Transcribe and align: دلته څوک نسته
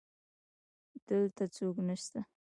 دلته 1.07 1.43
څوک 1.55 1.75
نسته 1.87 2.19